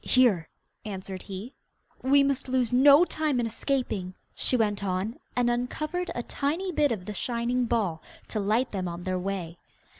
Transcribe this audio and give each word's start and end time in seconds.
'Here,' 0.03 0.49
answered 0.83 1.21
he. 1.21 1.53
'We 2.01 2.23
must 2.23 2.47
lose 2.49 2.73
no 2.73 3.05
time 3.05 3.39
in 3.39 3.45
escaping,' 3.45 4.15
she 4.33 4.57
went 4.57 4.83
on, 4.83 5.19
and 5.35 5.47
uncovered 5.47 6.09
a 6.15 6.23
tiny 6.23 6.71
bit 6.71 6.91
of 6.91 7.05
the 7.05 7.13
shining 7.13 7.65
ball, 7.65 8.01
to 8.29 8.39
light 8.39 8.71
them 8.71 8.87
on 8.87 9.03
their 9.03 9.19
way. 9.19 9.59